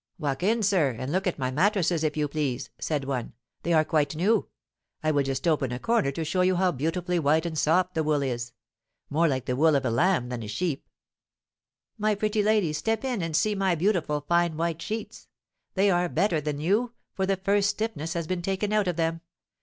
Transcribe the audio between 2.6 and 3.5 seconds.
said one.